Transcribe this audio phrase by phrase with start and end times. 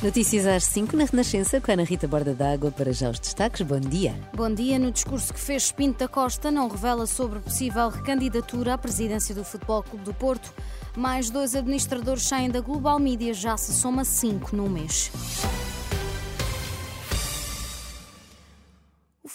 [0.00, 3.62] Notícias às 5 na Renascença com a Ana Rita Borda d'Água para já os destaques.
[3.62, 4.14] Bom dia.
[4.32, 4.78] Bom dia.
[4.78, 9.42] No discurso que fez Pinto da Costa, não revela sobre possível recandidatura à presidência do
[9.42, 10.54] Futebol Clube do Porto.
[10.96, 15.10] Mais dois administradores saem da Global Media, já se soma cinco no mês.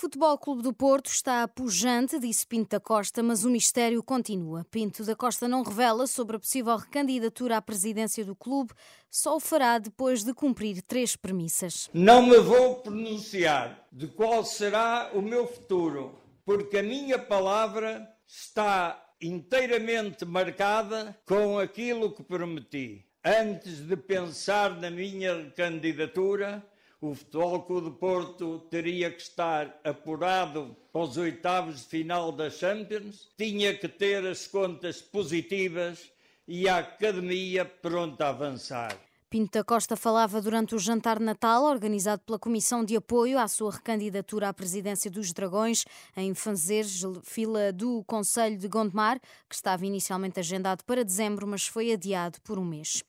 [0.03, 4.65] Futebol Clube do Porto está pujante, disse Pinto da Costa, mas o mistério continua.
[4.69, 8.73] Pinto da Costa não revela sobre a possível recandidatura à presidência do clube,
[9.09, 11.89] só o fará depois de cumprir três premissas.
[11.93, 19.01] Não me vou pronunciar de qual será o meu futuro, porque a minha palavra está
[19.21, 23.05] inteiramente marcada com aquilo que prometi.
[23.23, 26.61] Antes de pensar na minha candidatura,
[27.09, 32.49] o Futebol Clube de Porto teria que estar apurado para os oitavos de final da
[32.49, 36.09] Champions, tinha que ter as contas positivas
[36.47, 38.97] e a academia pronta a avançar.
[39.29, 43.47] Pinto da Costa falava durante o jantar de Natal, organizado pela Comissão de Apoio à
[43.49, 45.83] sua recandidatura à presidência dos Dragões,
[46.15, 51.91] em Fanzeres, fila do Conselho de Gondomar, que estava inicialmente agendado para dezembro, mas foi
[51.91, 53.03] adiado por um mês.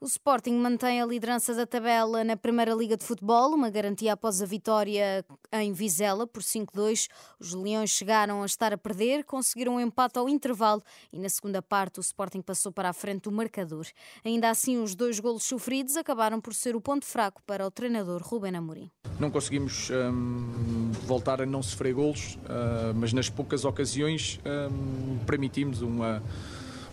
[0.00, 4.40] O Sporting mantém a liderança da tabela na Primeira Liga de Futebol, uma garantia após
[4.40, 5.24] a vitória
[5.54, 7.08] em Vizela por 5-2.
[7.40, 11.60] Os Leões chegaram a estar a perder, conseguiram um empate ao intervalo e na segunda
[11.60, 13.88] parte o Sporting passou para a frente do marcador.
[14.24, 18.22] Ainda assim, os dois golos sofridos acabaram por ser o ponto fraco para o treinador
[18.22, 18.88] Ruben Amorim.
[19.18, 25.82] Não conseguimos hum, voltar a não sofrer golos, uh, mas nas poucas ocasiões hum, permitimos
[25.82, 26.22] uma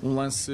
[0.03, 0.51] um lance,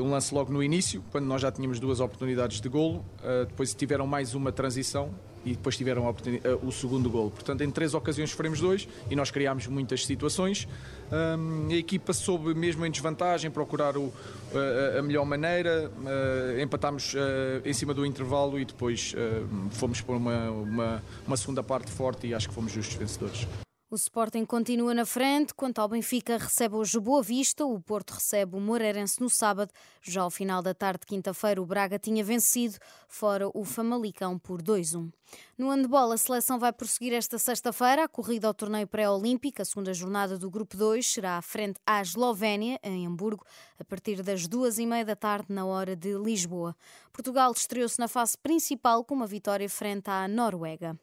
[0.00, 3.74] um lance logo no início, quando nós já tínhamos duas oportunidades de golo, uh, depois
[3.74, 5.10] tiveram mais uma transição
[5.44, 7.30] e depois tiveram uh, o segundo golo.
[7.30, 10.68] Portanto, em três ocasiões sofremos dois e nós criámos muitas situações.
[11.10, 14.12] Um, a equipa soube, mesmo em desvantagem, procurar o,
[14.54, 15.90] a, a melhor maneira.
[16.62, 17.14] Empatámos
[17.64, 19.14] em cima do intervalo e depois
[19.72, 23.46] fomos por uma, uma, uma segunda parte forte e acho que fomos justos vencedores.
[23.92, 25.52] O Sporting continua na frente.
[25.52, 27.66] Quanto ao Benfica, recebe hoje o Boa Vista.
[27.66, 29.70] O Porto recebe o Moreirense no sábado.
[30.00, 34.62] Já ao final da tarde de quinta-feira, o Braga tinha vencido, fora o Famalicão por
[34.62, 35.12] 2-1.
[35.58, 39.60] No handball, a seleção vai prosseguir esta sexta-feira a corrida ao torneio pré-olímpico.
[39.60, 43.44] A segunda jornada do Grupo 2 será à frente à Eslovénia, em Hamburgo,
[43.78, 46.74] a partir das duas e meia da tarde, na hora de Lisboa.
[47.12, 50.98] Portugal estreou-se na fase principal com uma vitória frente à Noruega.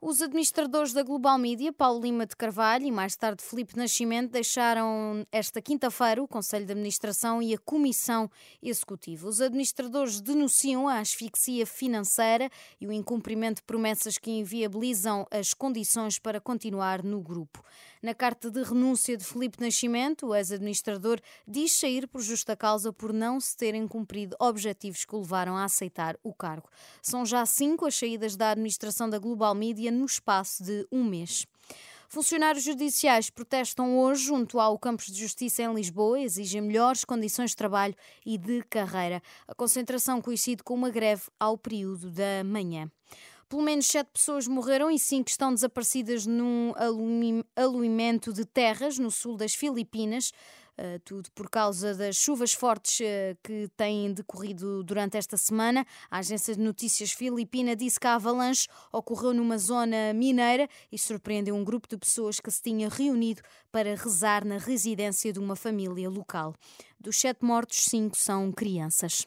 [0.00, 5.26] Os administradores da Global Media, Paulo Lima de Carvalho e mais tarde Felipe Nascimento, deixaram
[5.32, 8.30] esta quinta-feira o Conselho de Administração e a Comissão
[8.62, 9.26] Executiva.
[9.26, 16.18] Os administradores denunciam a asfixia financeira e o incumprimento de promessas que inviabilizam as condições
[16.18, 17.64] para continuar no grupo.
[18.06, 23.12] Na carta de renúncia de Felipe Nascimento, o ex-administrador diz sair por justa causa por
[23.12, 26.70] não se terem cumprido objetivos que o levaram a aceitar o cargo.
[27.02, 31.48] São já cinco as saídas da administração da Global Media no espaço de um mês.
[32.08, 37.56] Funcionários judiciais protestam hoje junto ao Campos de Justiça em Lisboa, exigem melhores condições de
[37.56, 39.20] trabalho e de carreira.
[39.48, 42.88] A concentração coincide com uma greve ao período da manhã.
[43.48, 46.72] Pelo menos sete pessoas morreram e cinco estão desaparecidas num
[47.54, 50.32] aluimento de terras no sul das Filipinas.
[50.78, 55.86] Uh, tudo por causa das chuvas fortes uh, que têm decorrido durante esta semana.
[56.10, 61.54] A agência de notícias filipina disse que a avalanche ocorreu numa zona mineira e surpreendeu
[61.54, 63.40] um grupo de pessoas que se tinha reunido
[63.72, 66.54] para rezar na residência de uma família local.
[67.00, 69.26] Dos sete mortos, cinco são crianças.